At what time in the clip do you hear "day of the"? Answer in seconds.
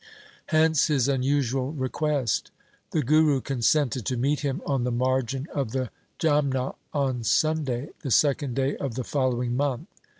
8.55-9.03